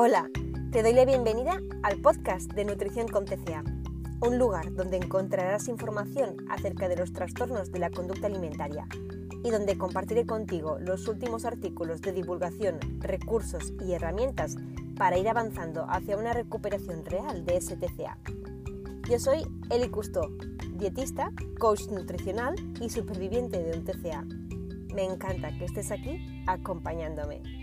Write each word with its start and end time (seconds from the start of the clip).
Hola, 0.00 0.30
te 0.70 0.84
doy 0.84 0.92
la 0.92 1.04
bienvenida 1.04 1.60
al 1.82 2.00
podcast 2.00 2.52
de 2.52 2.64
Nutrición 2.64 3.08
con 3.08 3.24
TCA, 3.24 3.64
un 4.20 4.38
lugar 4.38 4.72
donde 4.72 4.96
encontrarás 4.96 5.66
información 5.66 6.36
acerca 6.48 6.88
de 6.88 6.96
los 6.96 7.12
trastornos 7.12 7.72
de 7.72 7.80
la 7.80 7.90
conducta 7.90 8.28
alimentaria 8.28 8.86
y 9.42 9.50
donde 9.50 9.76
compartiré 9.76 10.24
contigo 10.24 10.78
los 10.78 11.08
últimos 11.08 11.44
artículos 11.44 12.00
de 12.00 12.12
divulgación, 12.12 12.78
recursos 13.00 13.72
y 13.84 13.92
herramientas 13.92 14.54
para 14.96 15.18
ir 15.18 15.28
avanzando 15.28 15.84
hacia 15.90 16.16
una 16.16 16.32
recuperación 16.32 17.04
real 17.04 17.44
de 17.44 17.56
ese 17.56 17.76
TCA. 17.76 18.18
Yo 19.10 19.18
soy 19.18 19.42
Eli 19.68 19.88
Custo, 19.88 20.30
dietista, 20.74 21.32
coach 21.58 21.88
nutricional 21.88 22.54
y 22.80 22.88
superviviente 22.88 23.60
de 23.60 23.76
un 23.76 23.82
TCA. 23.82 24.22
Me 24.94 25.02
encanta 25.02 25.50
que 25.58 25.64
estés 25.64 25.90
aquí 25.90 26.44
acompañándome. 26.46 27.57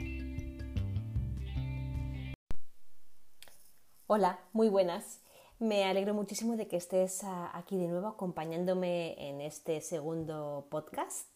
Hola, 4.08 4.40
muy 4.54 4.70
buenas. 4.70 5.20
Me 5.58 5.86
alegro 5.86 6.13
muchísimo 6.13 6.58
de 6.58 6.68
que 6.68 6.77
estés 6.77 7.23
ah, 7.23 7.50
aquí 7.55 7.76
de 7.76 7.88
nuevo 7.88 8.05
acompañándome 8.05 9.16
en 9.18 9.41
este 9.41 9.82
segundo 9.82 10.68
podcast. 10.70 11.36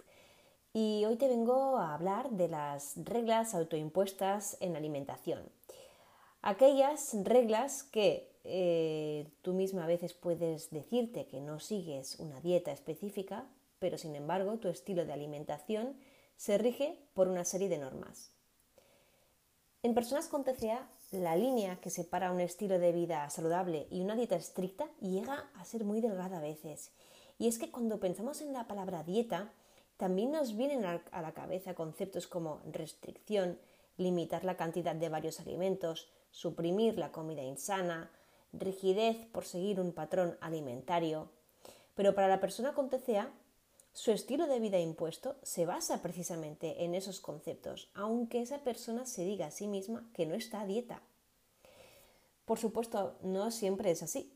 Y 0.71 1.03
hoy 1.05 1.15
te 1.15 1.27
vengo 1.27 1.79
a 1.79 1.95
hablar 1.95 2.29
de 2.29 2.47
las 2.47 2.93
reglas 2.95 3.55
autoimpuestas 3.55 4.55
en 4.59 4.75
alimentación. 4.75 5.49
Aquellas 6.43 7.17
reglas 7.23 7.81
que 7.81 8.31
eh, 8.43 9.27
tú 9.41 9.55
misma 9.55 9.85
a 9.85 9.87
veces 9.87 10.13
puedes 10.13 10.69
decirte 10.69 11.25
que 11.25 11.41
no 11.41 11.59
sigues 11.59 12.19
una 12.19 12.39
dieta 12.39 12.71
específica, 12.71 13.47
pero 13.79 13.97
sin 13.97 14.15
embargo 14.15 14.59
tu 14.59 14.67
estilo 14.67 15.05
de 15.05 15.13
alimentación 15.13 15.97
se 16.37 16.59
rige 16.59 16.99
por 17.15 17.29
una 17.29 17.45
serie 17.45 17.67
de 17.67 17.79
normas. 17.79 18.31
En 19.81 19.95
personas 19.95 20.27
con 20.27 20.43
TCA 20.43 20.87
la 21.11 21.35
línea 21.35 21.77
que 21.77 21.89
separa 21.89 22.31
un 22.31 22.39
estilo 22.39 22.77
de 22.77 22.91
vida 22.91 23.29
saludable 23.29 23.87
y 23.89 24.01
una 24.01 24.15
dieta 24.15 24.35
estricta 24.35 24.87
llega 25.01 25.49
a 25.55 25.65
ser 25.65 25.83
muy 25.83 26.01
delgada 26.01 26.37
a 26.37 26.41
veces. 26.41 26.91
Y 27.39 27.47
es 27.47 27.57
que 27.57 27.71
cuando 27.71 27.99
pensamos 27.99 28.41
en 28.41 28.53
la 28.53 28.67
palabra 28.67 29.03
dieta, 29.03 29.51
también 29.97 30.31
nos 30.31 30.55
vienen 30.55 30.85
a 30.85 31.21
la 31.21 31.31
cabeza 31.33 31.73
conceptos 31.73 32.27
como 32.27 32.61
restricción, 32.71 33.57
limitar 33.97 34.45
la 34.45 34.55
cantidad 34.55 34.95
de 34.95 35.09
varios 35.09 35.39
alimentos, 35.39 36.09
suprimir 36.31 36.97
la 36.97 37.11
comida 37.11 37.43
insana, 37.43 38.11
rigidez 38.53 39.17
por 39.31 39.45
seguir 39.45 39.79
un 39.79 39.91
patrón 39.91 40.37
alimentario. 40.41 41.29
Pero 41.95 42.15
para 42.15 42.27
la 42.27 42.39
persona 42.39 42.73
con 42.73 42.89
TCA, 42.89 43.29
su 43.93 44.11
estilo 44.11 44.47
de 44.47 44.59
vida 44.59 44.79
impuesto 44.79 45.35
se 45.43 45.65
basa 45.65 46.01
precisamente 46.01 46.83
en 46.83 46.95
esos 46.95 47.19
conceptos, 47.19 47.89
aunque 47.93 48.41
esa 48.41 48.59
persona 48.59 49.05
se 49.05 49.25
diga 49.25 49.47
a 49.47 49.51
sí 49.51 49.67
misma 49.67 50.09
que 50.13 50.25
no 50.25 50.35
está 50.35 50.61
a 50.61 50.65
dieta. 50.65 51.01
Por 52.45 52.59
supuesto, 52.59 53.17
no 53.21 53.51
siempre 53.51 53.91
es 53.91 54.01
así. 54.03 54.33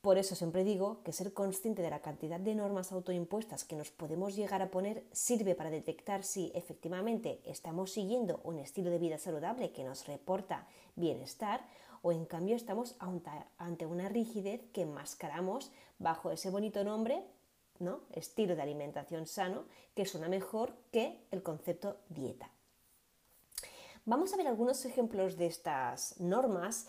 Por 0.00 0.18
eso 0.18 0.36
siempre 0.36 0.62
digo 0.62 1.02
que 1.02 1.12
ser 1.12 1.32
consciente 1.32 1.82
de 1.82 1.90
la 1.90 2.00
cantidad 2.00 2.38
de 2.38 2.54
normas 2.54 2.92
autoimpuestas 2.92 3.64
que 3.64 3.74
nos 3.74 3.90
podemos 3.90 4.36
llegar 4.36 4.62
a 4.62 4.70
poner 4.70 5.04
sirve 5.10 5.56
para 5.56 5.70
detectar 5.70 6.22
si 6.22 6.52
efectivamente 6.54 7.40
estamos 7.44 7.90
siguiendo 7.92 8.40
un 8.44 8.60
estilo 8.60 8.90
de 8.90 8.98
vida 8.98 9.18
saludable 9.18 9.72
que 9.72 9.82
nos 9.82 10.06
reporta 10.06 10.68
bienestar 10.94 11.66
o 12.02 12.12
en 12.12 12.24
cambio 12.24 12.54
estamos 12.54 12.94
ante 13.58 13.86
una 13.86 14.08
rigidez 14.08 14.62
que 14.72 14.82
enmascaramos 14.82 15.72
bajo 15.98 16.30
ese 16.30 16.50
bonito 16.50 16.84
nombre 16.84 17.24
¿no? 17.80 18.00
estilo 18.12 18.56
de 18.56 18.62
alimentación 18.62 19.26
sano 19.26 19.64
que 19.94 20.06
suena 20.06 20.28
mejor 20.28 20.74
que 20.92 21.26
el 21.30 21.42
concepto 21.42 21.98
dieta. 22.08 22.50
Vamos 24.04 24.32
a 24.32 24.36
ver 24.36 24.46
algunos 24.46 24.84
ejemplos 24.84 25.36
de 25.36 25.46
estas 25.46 26.20
normas 26.20 26.88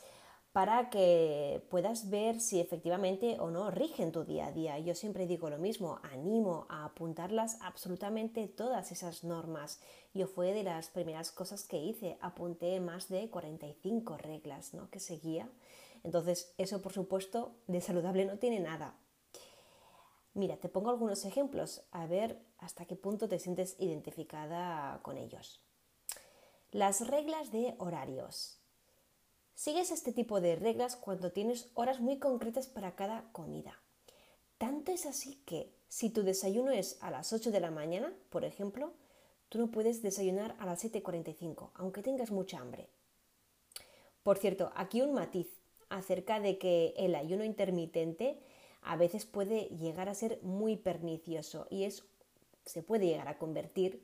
para 0.51 0.89
que 0.89 1.63
puedas 1.69 2.09
ver 2.09 2.39
si 2.39 2.59
efectivamente 2.59 3.37
o 3.39 3.51
no 3.51 3.69
rigen 3.69 4.11
tu 4.11 4.23
día 4.23 4.47
a 4.47 4.51
día. 4.51 4.79
Yo 4.79 4.95
siempre 4.95 5.27
digo 5.27 5.49
lo 5.49 5.59
mismo, 5.59 5.99
animo 6.01 6.65
a 6.69 6.85
apuntarlas 6.85 7.59
absolutamente 7.61 8.47
todas 8.47 8.91
esas 8.91 9.23
normas. 9.23 9.79
Yo 10.15 10.27
fue 10.27 10.53
de 10.53 10.63
las 10.63 10.89
primeras 10.89 11.31
cosas 11.31 11.63
que 11.63 11.77
hice, 11.77 12.17
apunté 12.21 12.79
más 12.79 13.07
de 13.07 13.29
45 13.29 14.17
reglas 14.17 14.73
¿no? 14.73 14.89
que 14.89 14.99
seguía. 14.99 15.47
Entonces, 16.03 16.53
eso 16.57 16.81
por 16.81 16.93
supuesto 16.93 17.55
de 17.67 17.81
saludable 17.81 18.25
no 18.25 18.39
tiene 18.39 18.59
nada, 18.59 18.95
Mira, 20.37 20.57
te 20.57 20.69
pongo 20.69 20.91
algunos 20.91 21.25
ejemplos 21.25 21.81
a 21.89 22.05
ver 22.05 22.39
hasta 22.59 22.85
qué 22.85 22.95
punto 22.95 23.27
te 23.27 23.39
sientes 23.39 23.75
identificada 23.79 25.01
con 25.01 25.17
ellos. 25.17 25.63
Las 26.69 27.07
reglas 27.07 27.51
de 27.51 27.73
horarios. 27.79 28.59
Sigues 29.55 29.89
este 29.89 30.11
tipo 30.13 30.39
de 30.39 30.55
reglas 30.55 30.95
cuando 30.95 31.31
tienes 31.31 31.71
horas 31.73 32.01
muy 32.01 32.19
concretas 32.19 32.67
para 32.67 32.95
cada 32.95 33.31
comida. 33.31 33.81
Tanto 34.59 34.91
es 34.91 35.07
así 35.07 35.41
que 35.43 35.73
si 35.87 36.11
tu 36.11 36.21
desayuno 36.21 36.69
es 36.69 36.99
a 37.01 37.09
las 37.09 37.33
8 37.33 37.49
de 37.49 37.59
la 37.59 37.71
mañana, 37.71 38.13
por 38.29 38.45
ejemplo, 38.45 38.93
tú 39.49 39.57
no 39.57 39.71
puedes 39.71 40.03
desayunar 40.03 40.55
a 40.59 40.67
las 40.67 40.83
7.45, 40.83 41.71
aunque 41.73 42.03
tengas 42.03 42.29
mucha 42.29 42.59
hambre. 42.59 42.91
Por 44.21 44.37
cierto, 44.37 44.71
aquí 44.75 45.01
un 45.01 45.15
matiz 45.15 45.47
acerca 45.89 46.39
de 46.39 46.59
que 46.59 46.93
el 46.95 47.15
ayuno 47.15 47.43
intermitente 47.43 48.39
a 48.87 48.95
veces 48.95 49.25
puede 49.25 49.65
llegar 49.65 50.07
a 50.07 50.15
ser 50.15 50.39
muy 50.43 50.77
pernicioso 50.77 51.67
y 51.69 51.83
es, 51.83 52.05
se 52.65 52.83
puede 52.83 53.05
llegar 53.05 53.27
a 53.27 53.37
convertir, 53.37 54.01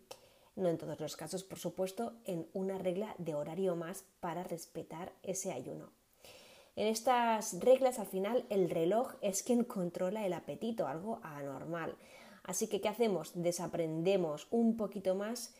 no 0.55 0.67
en 0.67 0.77
todos 0.77 0.99
los 0.99 1.15
casos 1.15 1.43
por 1.43 1.57
supuesto, 1.57 2.13
en 2.25 2.47
una 2.53 2.77
regla 2.77 3.15
de 3.17 3.33
horario 3.33 3.77
más 3.77 4.03
para 4.19 4.43
respetar 4.43 5.13
ese 5.23 5.53
ayuno. 5.53 5.91
En 6.75 6.87
estas 6.87 7.59
reglas 7.59 7.97
al 7.97 8.07
final 8.07 8.45
el 8.49 8.69
reloj 8.69 9.13
es 9.21 9.41
quien 9.43 9.63
controla 9.63 10.25
el 10.25 10.33
apetito, 10.33 10.87
algo 10.87 11.21
anormal. 11.23 11.95
Así 12.43 12.67
que 12.67 12.81
¿qué 12.81 12.89
hacemos? 12.89 13.31
Desaprendemos 13.35 14.47
un 14.51 14.75
poquito 14.75 15.15
más 15.15 15.55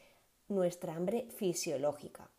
nuestra 0.49 0.95
hambre 0.95 1.29
fisiológica. 1.37 2.29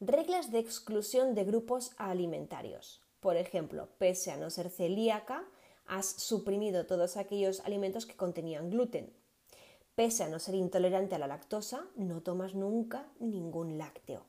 Reglas 0.00 0.52
de 0.52 0.58
exclusión 0.58 1.34
de 1.34 1.44
grupos 1.44 1.92
alimentarios. 1.96 3.03
Por 3.24 3.38
ejemplo, 3.38 3.88
pese 3.96 4.32
a 4.32 4.36
no 4.36 4.50
ser 4.50 4.68
celíaca, 4.68 5.46
has 5.86 6.04
suprimido 6.04 6.84
todos 6.84 7.16
aquellos 7.16 7.60
alimentos 7.60 8.04
que 8.04 8.16
contenían 8.16 8.68
gluten. 8.68 9.10
Pese 9.94 10.24
a 10.24 10.28
no 10.28 10.38
ser 10.38 10.56
intolerante 10.56 11.14
a 11.14 11.18
la 11.18 11.26
lactosa, 11.26 11.86
no 11.96 12.20
tomas 12.20 12.54
nunca 12.54 13.08
ningún 13.20 13.78
lácteo. 13.78 14.26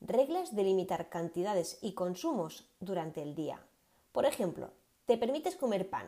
Reglas 0.00 0.56
de 0.56 0.64
limitar 0.64 1.10
cantidades 1.10 1.76
y 1.82 1.92
consumos 1.92 2.64
durante 2.80 3.20
el 3.20 3.34
día. 3.34 3.60
Por 4.12 4.24
ejemplo, 4.24 4.70
te 5.04 5.18
permites 5.18 5.56
comer 5.56 5.90
pan, 5.90 6.06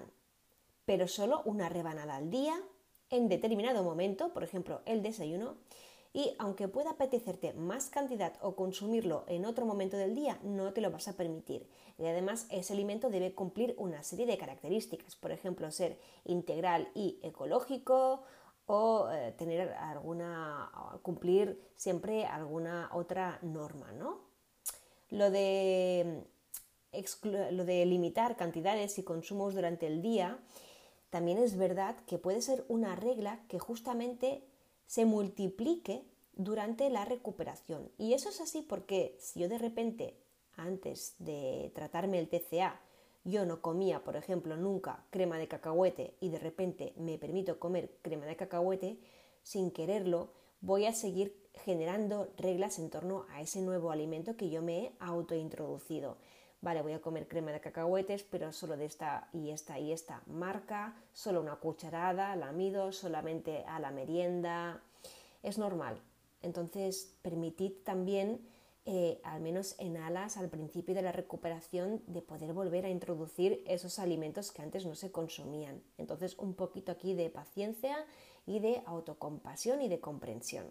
pero 0.86 1.08
solo 1.08 1.42
una 1.44 1.68
rebanada 1.68 2.16
al 2.16 2.30
día 2.30 2.58
en 3.10 3.28
determinado 3.28 3.82
momento, 3.82 4.32
por 4.32 4.44
ejemplo 4.44 4.80
el 4.86 5.02
desayuno, 5.02 5.58
y 6.14 6.34
aunque 6.38 6.68
pueda 6.68 6.90
apetecerte 6.90 7.54
más 7.54 7.88
cantidad 7.88 8.34
o 8.42 8.54
consumirlo 8.54 9.24
en 9.28 9.46
otro 9.46 9.64
momento 9.64 9.96
del 9.96 10.14
día, 10.14 10.38
no 10.42 10.72
te 10.72 10.82
lo 10.82 10.90
vas 10.90 11.08
a 11.08 11.16
permitir. 11.16 11.66
Y 11.98 12.06
además 12.06 12.46
ese 12.50 12.74
alimento 12.74 13.08
debe 13.08 13.34
cumplir 13.34 13.74
una 13.78 14.02
serie 14.02 14.26
de 14.26 14.36
características, 14.36 15.16
por 15.16 15.32
ejemplo, 15.32 15.70
ser 15.70 15.98
integral 16.24 16.90
y 16.94 17.18
ecológico 17.22 18.24
o 18.66 19.08
eh, 19.10 19.32
tener 19.38 19.72
alguna 19.72 20.70
cumplir 21.02 21.60
siempre 21.76 22.26
alguna 22.26 22.90
otra 22.92 23.38
norma, 23.42 23.92
¿no? 23.92 24.20
Lo 25.08 25.30
de 25.30 26.24
lo 27.22 27.64
de 27.64 27.86
limitar 27.86 28.36
cantidades 28.36 28.98
y 28.98 29.02
consumos 29.02 29.54
durante 29.54 29.86
el 29.86 30.02
día, 30.02 30.38
también 31.08 31.38
es 31.38 31.56
verdad 31.56 31.96
que 32.06 32.18
puede 32.18 32.42
ser 32.42 32.66
una 32.68 32.96
regla 32.96 33.40
que 33.48 33.58
justamente 33.58 34.44
se 34.92 35.06
multiplique 35.06 36.04
durante 36.34 36.90
la 36.90 37.06
recuperación. 37.06 37.90
Y 37.96 38.12
eso 38.12 38.28
es 38.28 38.42
así 38.42 38.60
porque 38.60 39.16
si 39.18 39.40
yo 39.40 39.48
de 39.48 39.56
repente, 39.56 40.18
antes 40.54 41.14
de 41.18 41.72
tratarme 41.74 42.18
el 42.18 42.28
TCA, 42.28 42.78
yo 43.24 43.46
no 43.46 43.62
comía, 43.62 44.04
por 44.04 44.16
ejemplo, 44.16 44.54
nunca 44.54 45.06
crema 45.08 45.38
de 45.38 45.48
cacahuete 45.48 46.14
y 46.20 46.28
de 46.28 46.38
repente 46.38 46.92
me 46.98 47.16
permito 47.16 47.58
comer 47.58 47.96
crema 48.02 48.26
de 48.26 48.36
cacahuete, 48.36 48.98
sin 49.42 49.70
quererlo, 49.70 50.34
voy 50.60 50.84
a 50.84 50.92
seguir 50.92 51.40
generando 51.54 52.28
reglas 52.36 52.78
en 52.78 52.90
torno 52.90 53.24
a 53.30 53.40
ese 53.40 53.62
nuevo 53.62 53.92
alimento 53.92 54.36
que 54.36 54.50
yo 54.50 54.60
me 54.60 54.78
he 54.78 54.92
autointroducido. 54.98 56.18
Vale, 56.62 56.80
voy 56.80 56.92
a 56.92 57.00
comer 57.00 57.26
crema 57.26 57.50
de 57.50 57.60
cacahuetes, 57.60 58.22
pero 58.22 58.52
solo 58.52 58.76
de 58.76 58.84
esta 58.84 59.28
y 59.32 59.50
esta 59.50 59.80
y 59.80 59.90
esta 59.90 60.22
marca, 60.26 60.94
solo 61.12 61.40
una 61.40 61.56
cucharada, 61.56 62.36
la 62.36 62.52
mido 62.52 62.92
solamente 62.92 63.64
a 63.66 63.80
la 63.80 63.90
merienda. 63.90 64.80
Es 65.42 65.58
normal. 65.58 66.00
Entonces, 66.40 67.16
permitid 67.20 67.72
también, 67.82 68.46
eh, 68.84 69.20
al 69.24 69.40
menos 69.40 69.74
en 69.80 69.96
alas, 69.96 70.36
al 70.36 70.50
principio 70.50 70.94
de 70.94 71.02
la 71.02 71.10
recuperación, 71.10 72.00
de 72.06 72.22
poder 72.22 72.52
volver 72.52 72.86
a 72.86 72.90
introducir 72.90 73.64
esos 73.66 73.98
alimentos 73.98 74.52
que 74.52 74.62
antes 74.62 74.86
no 74.86 74.94
se 74.94 75.10
consumían. 75.10 75.82
Entonces, 75.98 76.38
un 76.38 76.54
poquito 76.54 76.92
aquí 76.92 77.14
de 77.14 77.28
paciencia 77.28 77.96
y 78.46 78.60
de 78.60 78.84
autocompasión 78.86 79.82
y 79.82 79.88
de 79.88 79.98
comprensión. 79.98 80.70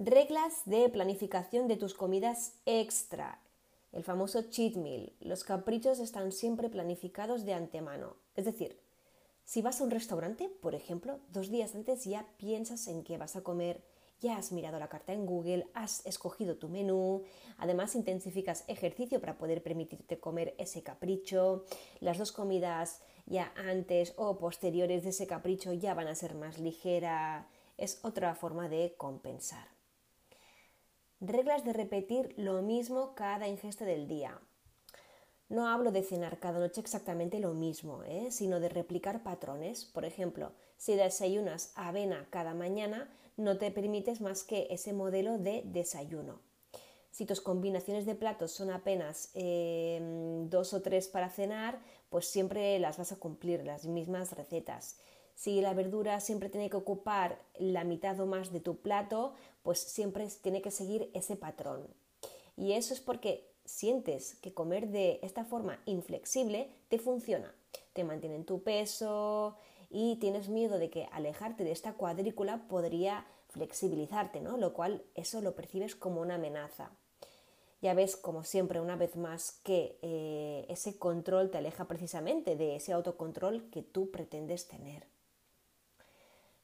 Reglas 0.00 0.62
de 0.64 0.88
planificación 0.90 1.66
de 1.66 1.76
tus 1.76 1.92
comidas 1.92 2.52
extra. 2.66 3.42
El 3.90 4.04
famoso 4.04 4.42
cheat 4.42 4.76
meal. 4.76 5.12
Los 5.18 5.42
caprichos 5.42 5.98
están 5.98 6.30
siempre 6.30 6.68
planificados 6.68 7.44
de 7.44 7.54
antemano. 7.54 8.14
Es 8.36 8.44
decir, 8.44 8.78
si 9.42 9.60
vas 9.60 9.80
a 9.80 9.84
un 9.84 9.90
restaurante, 9.90 10.48
por 10.48 10.76
ejemplo, 10.76 11.18
dos 11.32 11.50
días 11.50 11.74
antes 11.74 12.04
ya 12.04 12.24
piensas 12.36 12.86
en 12.86 13.02
qué 13.02 13.18
vas 13.18 13.34
a 13.34 13.42
comer, 13.42 13.82
ya 14.20 14.36
has 14.36 14.52
mirado 14.52 14.78
la 14.78 14.88
carta 14.88 15.12
en 15.12 15.26
Google, 15.26 15.66
has 15.74 16.06
escogido 16.06 16.58
tu 16.58 16.68
menú, 16.68 17.24
además 17.56 17.96
intensificas 17.96 18.62
ejercicio 18.68 19.18
para 19.18 19.36
poder 19.36 19.64
permitirte 19.64 20.20
comer 20.20 20.54
ese 20.58 20.84
capricho, 20.84 21.64
las 21.98 22.18
dos 22.18 22.30
comidas 22.30 23.00
ya 23.26 23.52
antes 23.56 24.14
o 24.16 24.38
posteriores 24.38 25.02
de 25.02 25.10
ese 25.10 25.26
capricho 25.26 25.72
ya 25.72 25.94
van 25.94 26.06
a 26.06 26.14
ser 26.14 26.36
más 26.36 26.60
ligera, 26.60 27.48
es 27.76 27.98
otra 28.04 28.36
forma 28.36 28.68
de 28.68 28.94
compensar. 28.96 29.77
Reglas 31.20 31.64
de 31.64 31.72
repetir 31.72 32.32
lo 32.36 32.62
mismo 32.62 33.16
cada 33.16 33.48
ingesta 33.48 33.84
del 33.84 34.06
día. 34.06 34.40
No 35.48 35.66
hablo 35.66 35.90
de 35.90 36.04
cenar 36.04 36.38
cada 36.38 36.60
noche 36.60 36.80
exactamente 36.80 37.40
lo 37.40 37.54
mismo, 37.54 38.04
¿eh? 38.04 38.28
sino 38.30 38.60
de 38.60 38.68
replicar 38.68 39.24
patrones. 39.24 39.84
Por 39.84 40.04
ejemplo, 40.04 40.52
si 40.76 40.94
desayunas 40.94 41.72
avena 41.74 42.28
cada 42.30 42.54
mañana, 42.54 43.10
no 43.36 43.58
te 43.58 43.72
permites 43.72 44.20
más 44.20 44.44
que 44.44 44.68
ese 44.70 44.92
modelo 44.92 45.38
de 45.38 45.62
desayuno. 45.64 46.38
Si 47.10 47.26
tus 47.26 47.40
combinaciones 47.40 48.06
de 48.06 48.14
platos 48.14 48.52
son 48.52 48.70
apenas 48.70 49.30
em, 49.34 50.48
dos 50.48 50.72
o 50.72 50.82
tres 50.82 51.08
para 51.08 51.30
cenar, 51.30 51.80
pues 52.10 52.28
siempre 52.28 52.78
las 52.78 52.96
vas 52.96 53.10
a 53.10 53.16
cumplir, 53.16 53.64
las 53.64 53.86
mismas 53.86 54.36
recetas. 54.36 54.98
Si 55.34 55.60
la 55.60 55.72
verdura 55.72 56.18
siempre 56.18 56.48
tiene 56.48 56.68
que 56.68 56.76
ocupar 56.76 57.40
la 57.58 57.84
mitad 57.84 58.18
o 58.18 58.26
más 58.26 58.52
de 58.52 58.58
tu 58.58 58.78
plato, 58.82 59.34
pues 59.68 59.80
siempre 59.80 60.26
tiene 60.40 60.62
que 60.62 60.70
seguir 60.70 61.10
ese 61.12 61.36
patrón. 61.36 61.86
Y 62.56 62.72
eso 62.72 62.94
es 62.94 63.00
porque 63.00 63.52
sientes 63.66 64.36
que 64.36 64.54
comer 64.54 64.88
de 64.88 65.20
esta 65.22 65.44
forma 65.44 65.78
inflexible 65.84 66.70
te 66.88 66.98
funciona, 66.98 67.54
te 67.92 68.02
mantiene 68.02 68.36
en 68.36 68.46
tu 68.46 68.62
peso 68.62 69.58
y 69.90 70.16
tienes 70.20 70.48
miedo 70.48 70.78
de 70.78 70.88
que 70.88 71.06
alejarte 71.12 71.64
de 71.64 71.72
esta 71.72 71.92
cuadrícula 71.92 72.66
podría 72.66 73.26
flexibilizarte, 73.50 74.40
¿no? 74.40 74.56
Lo 74.56 74.72
cual 74.72 75.04
eso 75.14 75.42
lo 75.42 75.54
percibes 75.54 75.94
como 75.94 76.22
una 76.22 76.36
amenaza. 76.36 76.90
Ya 77.82 77.92
ves, 77.92 78.16
como 78.16 78.44
siempre, 78.44 78.80
una 78.80 78.96
vez 78.96 79.16
más, 79.16 79.60
que 79.64 79.98
eh, 80.00 80.64
ese 80.70 80.98
control 80.98 81.50
te 81.50 81.58
aleja 81.58 81.84
precisamente 81.84 82.56
de 82.56 82.76
ese 82.76 82.94
autocontrol 82.94 83.68
que 83.68 83.82
tú 83.82 84.10
pretendes 84.10 84.66
tener. 84.66 85.17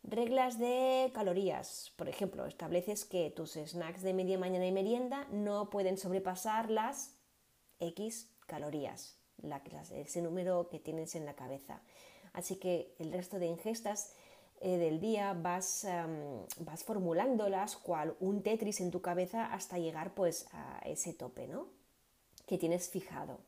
Reglas 0.06 0.58
de 0.58 1.10
calorías. 1.14 1.92
Por 1.96 2.10
ejemplo, 2.10 2.44
estableces 2.44 3.06
que 3.06 3.30
tus 3.30 3.52
snacks 3.52 4.02
de 4.02 4.12
media 4.12 4.38
mañana 4.38 4.66
y 4.66 4.72
merienda 4.72 5.26
no 5.30 5.70
pueden 5.70 5.96
sobrepasar 5.96 6.70
las 6.70 7.16
X 7.80 8.30
calorías, 8.46 9.16
ese 9.90 10.20
número 10.20 10.68
que 10.68 10.78
tienes 10.78 11.14
en 11.14 11.24
la 11.24 11.34
cabeza. 11.34 11.80
Así 12.34 12.56
que 12.56 12.94
el 12.98 13.12
resto 13.12 13.38
de 13.38 13.46
ingestas 13.46 14.12
eh, 14.60 14.76
del 14.76 15.00
día 15.00 15.32
vas, 15.32 15.86
vas 16.58 16.84
formulándolas 16.84 17.76
cual 17.76 18.14
un 18.20 18.42
Tetris 18.42 18.80
en 18.80 18.90
tu 18.90 19.00
cabeza 19.00 19.46
hasta 19.54 19.78
llegar 19.78 20.12
pues 20.14 20.48
a 20.52 20.80
ese 20.84 21.14
tope 21.14 21.48
¿no? 21.48 21.68
que 22.46 22.58
tienes 22.58 22.90
fijado 22.90 23.38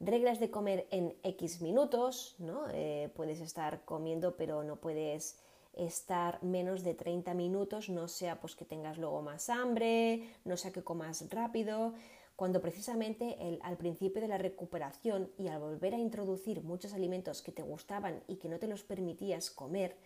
reglas 0.00 0.40
de 0.40 0.50
comer 0.50 0.86
en 0.90 1.14
X 1.22 1.60
minutos, 1.60 2.34
¿no? 2.38 2.64
Eh, 2.72 3.10
puedes 3.14 3.40
estar 3.40 3.84
comiendo 3.84 4.36
pero 4.36 4.64
no 4.64 4.76
puedes 4.76 5.38
estar 5.74 6.42
menos 6.42 6.82
de 6.82 6.94
30 6.94 7.34
minutos, 7.34 7.88
no 7.88 8.08
sea 8.08 8.40
pues 8.40 8.56
que 8.56 8.64
tengas 8.64 8.98
luego 8.98 9.22
más 9.22 9.48
hambre, 9.50 10.24
no 10.44 10.56
sea 10.56 10.72
que 10.72 10.82
comas 10.82 11.24
rápido, 11.30 11.94
cuando 12.34 12.62
precisamente 12.62 13.36
al 13.62 13.76
principio 13.76 14.22
de 14.22 14.28
la 14.28 14.38
recuperación 14.38 15.30
y 15.36 15.48
al 15.48 15.60
volver 15.60 15.94
a 15.94 15.98
introducir 15.98 16.62
muchos 16.62 16.94
alimentos 16.94 17.42
que 17.42 17.52
te 17.52 17.62
gustaban 17.62 18.22
y 18.26 18.36
que 18.36 18.48
no 18.48 18.58
te 18.58 18.66
los 18.66 18.82
permitías 18.82 19.50
comer, 19.50 19.96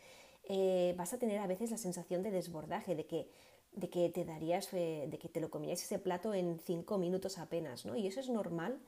eh, 0.48 0.94
vas 0.98 1.14
a 1.14 1.18
tener 1.18 1.38
a 1.38 1.46
veces 1.46 1.70
la 1.70 1.78
sensación 1.78 2.22
de 2.22 2.32
desbordaje, 2.32 2.96
de 2.96 3.06
que, 3.06 3.30
de 3.72 3.88
que 3.88 4.10
te 4.10 4.24
darías, 4.24 4.72
eh, 4.74 5.06
de 5.08 5.18
que 5.18 5.28
te 5.28 5.40
lo 5.40 5.48
comías 5.48 5.80
ese 5.80 5.98
plato 5.98 6.34
en 6.34 6.58
5 6.58 6.98
minutos 6.98 7.38
apenas, 7.38 7.86
¿no? 7.86 7.96
Y 7.96 8.08
eso 8.08 8.18
es 8.18 8.28
normal 8.28 8.80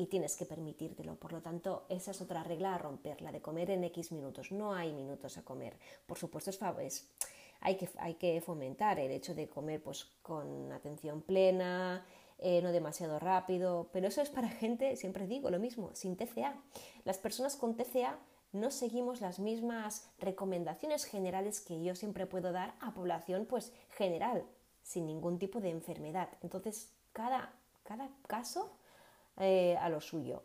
y 0.00 0.06
tienes 0.06 0.34
que 0.34 0.46
permitírtelo. 0.46 1.16
Por 1.16 1.34
lo 1.34 1.42
tanto, 1.42 1.84
esa 1.90 2.12
es 2.12 2.22
otra 2.22 2.42
regla 2.42 2.74
a 2.74 2.78
romper, 2.78 3.20
la 3.20 3.32
de 3.32 3.42
comer 3.42 3.70
en 3.70 3.84
X 3.84 4.12
minutos. 4.12 4.50
No 4.50 4.72
hay 4.72 4.94
minutos 4.94 5.36
a 5.36 5.42
comer. 5.42 5.76
Por 6.06 6.16
supuesto, 6.16 6.50
es, 6.80 7.06
hay, 7.60 7.76
que, 7.76 7.90
hay 7.98 8.14
que 8.14 8.40
fomentar 8.40 8.98
el 8.98 9.10
hecho 9.10 9.34
de 9.34 9.50
comer 9.50 9.82
pues, 9.82 10.06
con 10.22 10.72
atención 10.72 11.20
plena, 11.20 12.06
eh, 12.38 12.62
no 12.62 12.72
demasiado 12.72 13.18
rápido, 13.18 13.90
pero 13.92 14.08
eso 14.08 14.22
es 14.22 14.30
para 14.30 14.48
gente, 14.48 14.96
siempre 14.96 15.26
digo 15.26 15.50
lo 15.50 15.58
mismo, 15.58 15.90
sin 15.92 16.16
TCA. 16.16 16.54
Las 17.04 17.18
personas 17.18 17.56
con 17.56 17.76
TCA 17.76 18.18
no 18.52 18.70
seguimos 18.70 19.20
las 19.20 19.38
mismas 19.38 20.08
recomendaciones 20.18 21.04
generales 21.04 21.60
que 21.60 21.82
yo 21.82 21.94
siempre 21.94 22.24
puedo 22.24 22.52
dar 22.52 22.74
a 22.80 22.94
población 22.94 23.44
pues 23.44 23.74
general, 23.90 24.46
sin 24.82 25.06
ningún 25.06 25.38
tipo 25.38 25.60
de 25.60 25.68
enfermedad. 25.68 26.30
Entonces, 26.40 26.90
cada, 27.12 27.52
cada 27.82 28.08
caso 28.26 28.72
eh, 29.40 29.76
a 29.80 29.88
lo 29.88 30.00
suyo. 30.00 30.42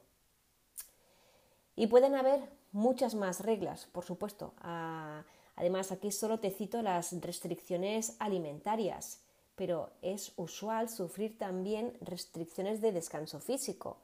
Y 1.76 1.88
pueden 1.88 2.16
haber 2.16 2.50
muchas 2.72 3.14
más 3.14 3.42
reglas, 3.42 3.86
por 3.86 4.06
supuesto. 4.06 4.54
Ah, 4.62 5.24
además, 5.56 5.92
aquí 5.92 6.12
solo 6.12 6.40
te 6.40 6.50
cito 6.50 6.82
las 6.82 7.12
restricciones 7.22 8.16
alimentarias, 8.20 9.20
pero 9.56 9.92
es 10.02 10.34
usual 10.38 10.90
sufrir 10.90 11.38
también 11.38 11.98
restricciones 12.02 12.82
de 12.82 12.92
descanso 12.92 13.40
físico. 13.40 13.98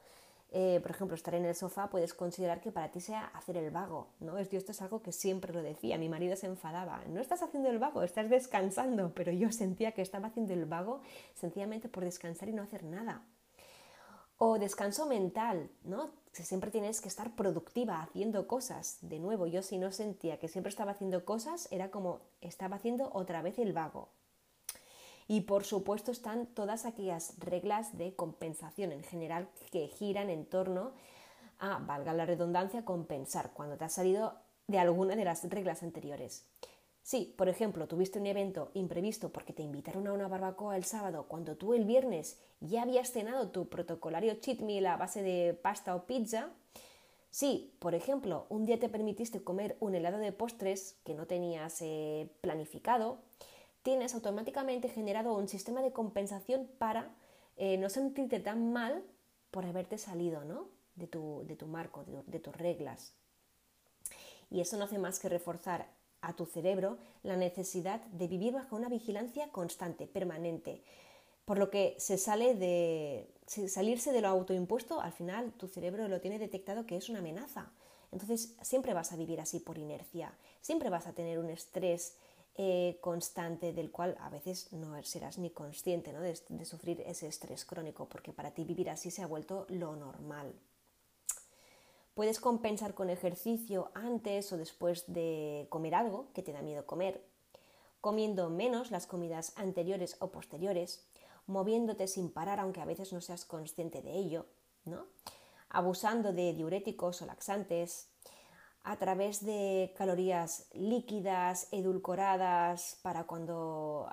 Eh, 0.54 0.80
por 0.82 0.90
ejemplo, 0.90 1.14
estar 1.14 1.34
en 1.34 1.46
el 1.46 1.54
sofá 1.54 1.88
puedes 1.88 2.12
considerar 2.12 2.60
que 2.60 2.70
para 2.70 2.90
ti 2.90 3.00
sea 3.00 3.24
hacer 3.28 3.56
el 3.56 3.70
vago, 3.70 4.08
¿no? 4.20 4.36
Esto 4.36 4.72
es 4.72 4.82
algo 4.82 5.00
que 5.00 5.10
siempre 5.10 5.54
lo 5.54 5.62
decía, 5.62 5.96
mi 5.96 6.10
marido 6.10 6.36
se 6.36 6.46
enfadaba, 6.46 7.02
no 7.08 7.22
estás 7.22 7.42
haciendo 7.42 7.70
el 7.70 7.78
vago, 7.78 8.02
estás 8.02 8.28
descansando, 8.28 9.14
pero 9.14 9.32
yo 9.32 9.50
sentía 9.50 9.92
que 9.92 10.02
estaba 10.02 10.28
haciendo 10.28 10.52
el 10.52 10.66
vago 10.66 11.00
sencillamente 11.32 11.88
por 11.88 12.04
descansar 12.04 12.50
y 12.50 12.52
no 12.52 12.62
hacer 12.62 12.84
nada. 12.84 13.22
O 14.44 14.58
descanso 14.58 15.06
mental, 15.06 15.70
¿no? 15.84 16.10
Siempre 16.32 16.72
tienes 16.72 17.00
que 17.00 17.06
estar 17.06 17.36
productiva, 17.36 18.02
haciendo 18.02 18.48
cosas. 18.48 18.98
De 19.00 19.20
nuevo, 19.20 19.46
yo 19.46 19.62
si 19.62 19.78
no 19.78 19.92
sentía 19.92 20.40
que 20.40 20.48
siempre 20.48 20.70
estaba 20.70 20.90
haciendo 20.90 21.24
cosas, 21.24 21.68
era 21.70 21.92
como 21.92 22.22
estaba 22.40 22.74
haciendo 22.74 23.12
otra 23.14 23.40
vez 23.40 23.56
el 23.60 23.72
vago. 23.72 24.08
Y 25.28 25.42
por 25.42 25.62
supuesto 25.62 26.10
están 26.10 26.46
todas 26.46 26.86
aquellas 26.86 27.38
reglas 27.38 27.96
de 27.96 28.16
compensación 28.16 28.90
en 28.90 29.04
general 29.04 29.48
que 29.70 29.86
giran 29.86 30.28
en 30.28 30.44
torno 30.44 30.90
a, 31.60 31.78
valga 31.78 32.12
la 32.12 32.26
redundancia, 32.26 32.84
compensar 32.84 33.52
cuando 33.52 33.76
te 33.76 33.84
has 33.84 33.92
salido 33.92 34.34
de 34.66 34.80
alguna 34.80 35.14
de 35.14 35.24
las 35.24 35.48
reglas 35.48 35.84
anteriores. 35.84 36.48
Si, 37.02 37.34
por 37.36 37.48
ejemplo, 37.48 37.88
tuviste 37.88 38.20
un 38.20 38.26
evento 38.26 38.70
imprevisto 38.74 39.30
porque 39.32 39.52
te 39.52 39.62
invitaron 39.62 40.06
a 40.06 40.12
una 40.12 40.28
barbacoa 40.28 40.76
el 40.76 40.84
sábado 40.84 41.26
cuando 41.26 41.56
tú 41.56 41.74
el 41.74 41.84
viernes 41.84 42.38
ya 42.60 42.82
habías 42.82 43.10
cenado 43.10 43.50
tu 43.50 43.68
protocolario 43.68 44.34
cheat 44.34 44.60
meal 44.60 44.86
a 44.86 44.96
base 44.96 45.22
de 45.22 45.52
pasta 45.54 45.96
o 45.96 46.06
pizza, 46.06 46.50
si, 47.30 47.74
por 47.80 47.94
ejemplo, 47.94 48.46
un 48.50 48.66
día 48.66 48.78
te 48.78 48.88
permitiste 48.88 49.42
comer 49.42 49.76
un 49.80 49.94
helado 49.94 50.18
de 50.18 50.32
postres 50.32 50.98
que 51.02 51.14
no 51.14 51.26
tenías 51.26 51.80
eh, 51.80 52.30
planificado, 52.40 53.18
tienes 53.82 54.14
automáticamente 54.14 54.88
generado 54.88 55.34
un 55.34 55.48
sistema 55.48 55.82
de 55.82 55.92
compensación 55.92 56.68
para 56.78 57.10
eh, 57.56 57.78
no 57.78 57.88
sentirte 57.88 58.38
tan 58.38 58.72
mal 58.72 59.02
por 59.50 59.64
haberte 59.64 59.98
salido 59.98 60.44
¿no? 60.44 60.68
de, 60.94 61.06
tu, 61.08 61.42
de 61.46 61.56
tu 61.56 61.66
marco, 61.66 62.04
de 62.26 62.38
tus 62.38 62.54
reglas. 62.54 63.14
Y 64.50 64.60
eso 64.60 64.76
no 64.76 64.84
hace 64.84 64.98
más 64.98 65.18
que 65.18 65.30
reforzar 65.30 65.88
a 66.22 66.34
tu 66.34 66.46
cerebro 66.46 66.98
la 67.22 67.36
necesidad 67.36 68.00
de 68.06 68.28
vivir 68.28 68.54
bajo 68.54 68.76
una 68.76 68.88
vigilancia 68.88 69.50
constante, 69.50 70.06
permanente. 70.06 70.82
Por 71.44 71.58
lo 71.58 71.70
que 71.70 71.96
se 71.98 72.16
sale 72.16 72.54
de 72.54 73.28
salirse 73.46 74.12
de 74.12 74.22
lo 74.22 74.28
autoimpuesto, 74.28 75.00
al 75.00 75.12
final 75.12 75.52
tu 75.52 75.68
cerebro 75.68 76.08
lo 76.08 76.20
tiene 76.20 76.38
detectado 76.38 76.86
que 76.86 76.96
es 76.96 77.08
una 77.08 77.18
amenaza. 77.18 77.72
Entonces 78.12 78.56
siempre 78.62 78.94
vas 78.94 79.12
a 79.12 79.16
vivir 79.16 79.40
así 79.40 79.58
por 79.58 79.78
inercia, 79.78 80.32
siempre 80.60 80.90
vas 80.90 81.06
a 81.06 81.12
tener 81.12 81.38
un 81.38 81.50
estrés 81.50 82.16
eh, 82.54 82.98
constante 83.00 83.72
del 83.72 83.90
cual 83.90 84.16
a 84.20 84.28
veces 84.28 84.72
no 84.72 85.02
serás 85.02 85.38
ni 85.38 85.50
consciente 85.50 86.12
de 86.12 86.64
sufrir 86.66 87.00
ese 87.06 87.26
estrés 87.26 87.64
crónico, 87.64 88.08
porque 88.08 88.32
para 88.32 88.50
ti 88.50 88.64
vivir 88.64 88.90
así 88.90 89.10
se 89.10 89.22
ha 89.22 89.26
vuelto 89.26 89.66
lo 89.70 89.96
normal. 89.96 90.54
Puedes 92.14 92.40
compensar 92.40 92.94
con 92.94 93.10
ejercicio 93.10 93.90
antes 93.94 94.52
o 94.52 94.56
después 94.56 95.04
de 95.12 95.66
comer 95.70 95.94
algo 95.94 96.32
que 96.34 96.42
te 96.42 96.52
da 96.52 96.62
miedo 96.62 96.84
comer, 96.84 97.24
comiendo 98.00 98.50
menos 98.50 98.90
las 98.90 99.06
comidas 99.06 99.52
anteriores 99.56 100.16
o 100.20 100.30
posteriores, 100.30 101.08
moviéndote 101.46 102.06
sin 102.06 102.30
parar 102.30 102.60
aunque 102.60 102.80
a 102.80 102.84
veces 102.84 103.12
no 103.12 103.20
seas 103.20 103.44
consciente 103.44 104.02
de 104.02 104.12
ello, 104.12 104.46
¿no? 104.84 105.06
abusando 105.72 106.32
de 106.32 106.52
diuréticos 106.52 107.22
o 107.22 107.26
laxantes, 107.26 108.10
a 108.84 108.96
través 108.96 109.44
de 109.44 109.94
calorías 109.96 110.68
líquidas, 110.74 111.68
edulcoradas, 111.70 112.98
para 113.02 113.24
cuando 113.24 114.08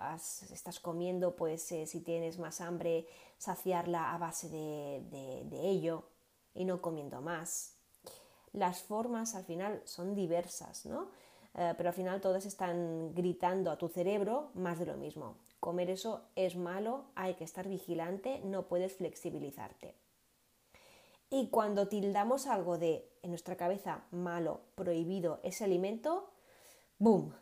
estás 0.51 0.79
comiendo, 0.79 1.35
pues 1.35 1.71
eh, 1.71 1.87
si 1.87 2.01
tienes 2.01 2.37
más 2.37 2.61
hambre, 2.61 3.07
saciarla 3.37 4.13
a 4.13 4.17
base 4.19 4.47
de, 4.47 5.69
ello 5.69 6.09
y 6.53 6.65
no 6.65 6.81
comiendo 6.81 7.21
más. 7.21 7.78
Las 8.53 8.81
formas 8.81 9.35
al 9.35 9.45
final 9.45 9.81
son 9.85 10.15
diversas, 10.15 10.85
¿no? 10.85 11.09
Eh, 11.55 11.73
pero 11.77 11.89
al 11.89 11.95
final 11.95 12.21
todas 12.21 12.45
están 12.45 13.13
gritando 13.13 13.71
a 13.71 13.77
tu 13.77 13.87
cerebro 13.87 14.51
más 14.53 14.79
de 14.79 14.85
lo 14.85 14.97
mismo. 14.97 15.35
Comer 15.59 15.89
eso 15.89 16.25
es 16.35 16.55
malo, 16.55 17.05
hay 17.15 17.33
que 17.35 17.43
estar 17.43 17.67
vigilante, 17.67 18.41
no 18.45 18.67
puedes 18.67 18.93
flexibilizarte. 18.93 19.95
Y 21.29 21.49
cuando 21.49 21.87
tildamos 21.87 22.47
algo 22.47 22.77
de 22.77 23.07
en 23.21 23.31
nuestra 23.31 23.55
cabeza 23.55 24.05
malo, 24.11 24.61
prohibido 24.75 25.39
ese 25.43 25.65
alimento, 25.65 26.31
¡boom! 26.97 27.35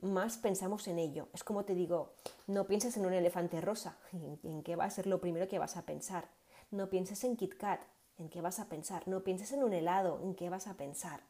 Más 0.00 0.38
pensamos 0.38 0.88
en 0.88 0.98
ello. 0.98 1.28
Es 1.32 1.44
como 1.44 1.64
te 1.64 1.74
digo, 1.74 2.14
no 2.48 2.66
pienses 2.66 2.96
en 2.96 3.06
un 3.06 3.12
elefante 3.12 3.60
rosa, 3.60 3.98
en 4.42 4.62
qué 4.62 4.74
va 4.74 4.84
a 4.84 4.90
ser 4.90 5.06
lo 5.06 5.20
primero 5.20 5.46
que 5.46 5.58
vas 5.58 5.76
a 5.76 5.86
pensar. 5.86 6.28
No 6.70 6.88
pienses 6.88 7.22
en 7.24 7.36
Kit 7.36 7.54
Kat, 7.54 7.82
en 8.22 8.28
qué 8.28 8.40
vas 8.40 8.60
a 8.60 8.68
pensar. 8.68 9.06
No 9.06 9.24
pienses 9.24 9.52
en 9.52 9.64
un 9.64 9.72
helado, 9.72 10.20
en 10.22 10.34
qué 10.34 10.48
vas 10.48 10.66
a 10.66 10.74
pensar. 10.76 11.20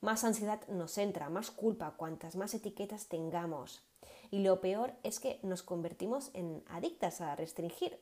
Más 0.00 0.24
ansiedad 0.24 0.60
nos 0.68 0.98
entra, 0.98 1.30
más 1.30 1.50
culpa, 1.50 1.94
cuantas 1.96 2.36
más 2.36 2.54
etiquetas 2.54 3.06
tengamos. 3.08 3.82
Y 4.30 4.40
lo 4.40 4.60
peor 4.60 4.92
es 5.02 5.20
que 5.20 5.38
nos 5.42 5.62
convertimos 5.62 6.30
en 6.34 6.62
adictas 6.68 7.20
a 7.20 7.34
restringir, 7.34 7.98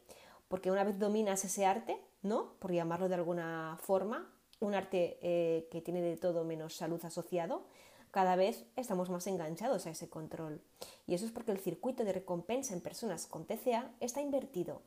porque 0.48 0.70
una 0.70 0.84
vez 0.84 0.98
dominas 0.98 1.44
ese 1.44 1.64
arte, 1.64 2.00
¿no? 2.22 2.54
Por 2.58 2.72
llamarlo 2.72 3.08
de 3.08 3.14
alguna 3.14 3.78
forma, 3.80 4.30
un 4.60 4.74
arte 4.74 5.18
eh, 5.22 5.68
que 5.70 5.80
tiene 5.80 6.00
de 6.00 6.16
todo 6.16 6.44
menos 6.44 6.74
salud 6.74 7.02
asociado, 7.04 7.64
cada 8.10 8.36
vez 8.36 8.64
estamos 8.76 9.10
más 9.10 9.26
enganchados 9.26 9.86
a 9.86 9.90
ese 9.90 10.08
control. 10.08 10.62
Y 11.06 11.14
eso 11.14 11.26
es 11.26 11.32
porque 11.32 11.52
el 11.52 11.60
circuito 11.60 12.04
de 12.04 12.12
recompensa 12.12 12.74
en 12.74 12.80
personas 12.80 13.26
con 13.26 13.44
TCA 13.44 13.90
está 14.00 14.20
invertido. 14.20 14.82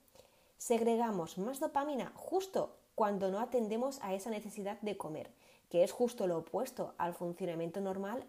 Segregamos 0.57 1.37
más 1.37 1.59
dopamina 1.59 2.11
justo 2.15 2.75
cuando 2.99 3.31
no 3.31 3.39
atendemos 3.39 3.97
a 4.01 4.13
esa 4.13 4.29
necesidad 4.29 4.77
de 4.81 4.97
comer, 4.97 5.31
que 5.69 5.85
es 5.85 5.93
justo 5.93 6.27
lo 6.27 6.39
opuesto 6.39 6.95
al 6.97 7.13
funcionamiento 7.13 7.79
normal 7.79 8.25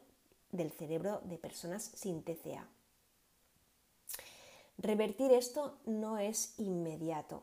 del 0.53 0.71
cerebro 0.71 1.21
de 1.25 1.39
personas 1.39 1.91
sin 1.97 2.23
TCA. 2.23 2.69
Revertir 4.79 5.33
esto 5.33 5.77
no 5.87 6.19
es 6.19 6.55
inmediato. 6.57 7.43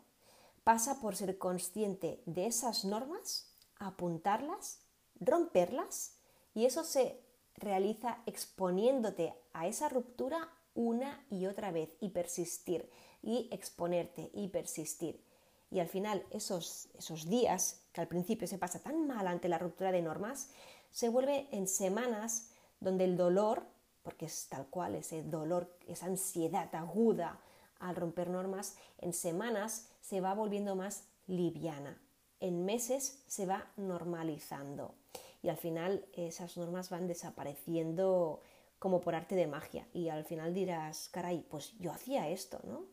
Pasa 0.63 1.01
por 1.01 1.17
ser 1.17 1.37
consciente 1.37 2.23
de 2.25 2.45
esas 2.45 2.85
normas 2.85 3.53
apuntarlas, 3.77 4.79
romperlas 5.19 6.13
y 6.53 6.63
eso 6.63 6.85
se 6.85 7.19
realiza 7.55 8.19
exponiéndote 8.25 9.33
a 9.51 9.67
esa 9.67 9.89
ruptura 9.89 10.47
una 10.75 11.25
y 11.29 11.45
otra 11.47 11.71
vez 11.71 11.89
y 11.99 12.07
persistir 12.07 12.89
y 13.21 13.49
exponerte 13.51 14.31
y 14.33 14.47
persistir. 14.47 15.26
Y 15.69 15.79
al 15.79 15.87
final 15.87 16.25
esos, 16.31 16.89
esos 16.97 17.29
días 17.29 17.81
que 17.91 18.01
al 18.01 18.07
principio 18.07 18.47
se 18.47 18.57
pasa 18.57 18.79
tan 18.79 19.07
mal 19.07 19.27
ante 19.27 19.49
la 19.49 19.57
ruptura 19.57 19.91
de 19.91 20.01
normas, 20.01 20.49
se 20.91 21.09
vuelve 21.09 21.47
en 21.51 21.67
semanas 21.67 22.49
donde 22.79 23.03
el 23.03 23.17
dolor, 23.17 23.63
porque 24.03 24.25
es 24.25 24.47
tal 24.47 24.67
cual 24.67 24.95
ese 24.95 25.23
dolor, 25.23 25.75
esa 25.87 26.05
ansiedad 26.05 26.73
aguda 26.75 27.39
al 27.79 27.95
romper 27.95 28.29
normas, 28.29 28.75
en 28.99 29.13
semanas 29.13 29.89
se 30.01 30.21
va 30.21 30.33
volviendo 30.33 30.75
más 30.75 31.03
liviana 31.27 31.99
en 32.39 32.65
meses 32.65 33.23
se 33.27 33.45
va 33.45 33.71
normalizando 33.77 34.95
y 35.41 35.49
al 35.49 35.57
final 35.57 36.05
esas 36.13 36.57
normas 36.57 36.89
van 36.89 37.07
desapareciendo 37.07 38.41
como 38.79 39.01
por 39.01 39.15
arte 39.15 39.35
de 39.35 39.47
magia 39.47 39.87
y 39.93 40.09
al 40.09 40.23
final 40.23 40.53
dirás, 40.53 41.09
caray, 41.09 41.45
pues 41.49 41.77
yo 41.79 41.91
hacía 41.91 42.29
esto, 42.29 42.59
¿no? 42.63 42.85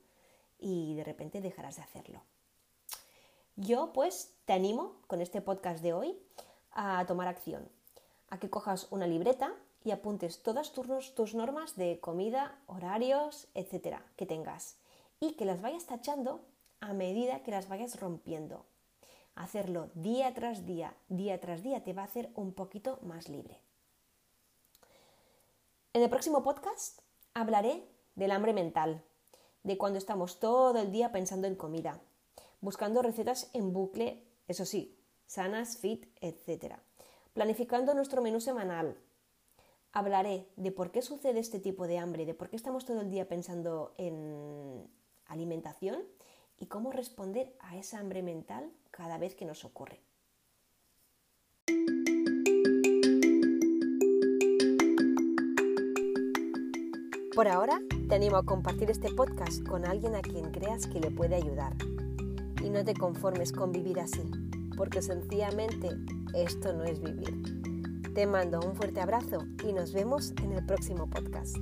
Y 0.59 0.95
de 0.95 1.05
repente 1.05 1.41
dejarás 1.41 1.77
de 1.77 1.83
hacerlo. 1.83 2.23
Yo 3.57 3.93
pues 3.93 4.35
te 4.47 4.53
animo 4.53 4.97
con 5.07 5.21
este 5.21 5.41
podcast 5.41 5.81
de 5.83 5.93
hoy 5.93 6.19
a 6.73 7.05
tomar 7.07 7.29
acción, 7.29 7.69
a 8.29 8.39
que 8.39 8.51
cojas 8.51 8.89
una 8.91 9.07
libreta 9.07 9.55
y 9.85 9.93
apuntes 9.93 10.43
todas 10.43 10.73
tus, 10.73 11.35
normas 11.35 11.77
de 11.77 12.01
comida, 12.01 12.59
horarios, 12.67 13.47
etcétera, 13.55 14.05
que 14.17 14.27
tengas 14.27 14.77
y 15.21 15.35
que 15.35 15.45
las 15.45 15.63
vayas 15.63 15.87
tachando 15.87 16.45
a 16.81 16.93
medida 16.95 17.45
que 17.45 17.53
las 17.53 17.69
vayas 17.69 18.01
rompiendo 18.01 18.67
hacerlo 19.37 19.91
día 19.95 20.33
tras 20.35 20.67
día, 20.67 20.95
día 21.09 21.41
tras 21.41 21.63
día, 21.63 21.83
te 21.83 21.93
va 21.93 22.03
a 22.03 22.07
hacer 22.07 22.31
un 22.35 22.53
poquito 22.53 22.99
más 23.03 23.29
libre. 23.29 23.61
En 25.93 26.03
el 26.03 26.11
próximo 26.11 26.43
podcast 26.43 27.01
hablaré 27.35 27.89
del 28.15 28.33
hambre 28.33 28.53
mental, 28.53 29.05
de 29.63 29.79
cuando 29.79 29.99
estamos 29.99 30.41
todo 30.41 30.79
el 30.79 30.93
día 30.93 31.13
pensando 31.13 31.47
en 31.47 31.57
comida, 31.57 32.01
buscando 32.65 33.03
recetas 33.03 33.51
en 33.53 33.75
bucle, 33.75 34.25
eso 34.49 34.65
sí, 34.65 34.99
sanas, 35.27 35.77
fit, 35.77 36.07
etc. 36.23 36.77
Planificando 37.35 37.93
nuestro 37.93 38.23
menú 38.23 38.41
semanal. 38.41 38.97
Hablaré 39.93 40.49
de 40.57 40.73
por 40.73 40.91
qué 40.91 41.03
sucede 41.03 41.41
este 41.41 41.61
tipo 41.61 41.87
de 41.87 41.99
hambre, 41.99 42.25
de 42.25 42.33
por 42.33 42.49
qué 42.49 42.57
estamos 42.57 42.87
todo 42.87 43.03
el 43.03 43.11
día 43.11 43.29
pensando 43.29 43.95
en 43.99 44.89
alimentación 45.27 46.03
y 46.59 46.67
cómo 46.67 46.91
responder 46.91 47.55
a 47.61 47.77
esa 47.77 47.99
hambre 47.99 48.23
mental 48.23 48.73
cada 48.91 49.19
vez 49.19 49.35
que 49.35 49.45
nos 49.45 49.65
ocurre. 49.65 50.01
Por 57.35 57.49
ahora, 57.49 57.79
te 58.09 58.15
animo 58.15 58.37
a 58.37 58.45
compartir 58.45 58.91
este 58.91 59.13
podcast 59.13 59.63
con 59.69 59.85
alguien 59.85 60.15
a 60.15 60.23
quien 60.23 60.51
creas 60.51 60.87
que 60.87 61.01
le 61.01 61.11
puede 61.11 61.35
ayudar. 61.35 61.75
No 62.75 62.85
te 62.85 62.93
conformes 62.93 63.53
con 63.53 63.71
vivir 63.71 64.01
así, 64.01 64.29
porque 64.77 65.01
sencillamente 65.01 65.91
esto 66.35 66.73
no 66.73 66.83
es 66.83 67.01
vivir. 67.01 67.33
Te 68.15 68.27
mando 68.27 68.59
un 68.59 68.75
fuerte 68.75 69.01
abrazo 69.01 69.47
y 69.65 69.73
nos 69.73 69.93
vemos 69.93 70.35
en 70.43 70.55
el 70.55 70.67
próximo 70.67 71.09
podcast. 71.09 71.57